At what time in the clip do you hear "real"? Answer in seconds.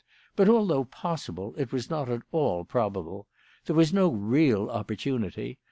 4.11-4.67